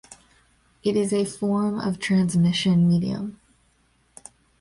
[0.81, 3.39] It is a form of transmission medium.